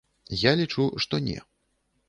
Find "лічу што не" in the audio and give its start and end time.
0.61-1.39